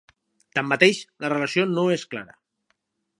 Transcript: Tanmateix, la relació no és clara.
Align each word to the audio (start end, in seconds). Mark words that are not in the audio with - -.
Tanmateix, 0.59 1.01
la 1.25 1.31
relació 1.33 1.65
no 1.73 1.83
és 1.99 2.07
clara. 2.15 2.35